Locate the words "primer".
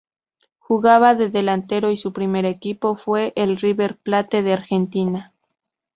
2.11-2.45